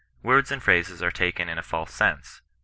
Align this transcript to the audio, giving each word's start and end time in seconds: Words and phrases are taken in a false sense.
Words 0.23 0.49
and 0.51 0.63
phrases 0.63 1.03
are 1.03 1.11
taken 1.11 1.47
in 1.47 1.59
a 1.59 1.61
false 1.61 1.93
sense. 1.93 2.41